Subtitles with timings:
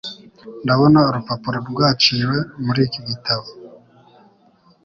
[0.63, 3.47] Ndabona urupapuro rwaciwe muri iki gitabo.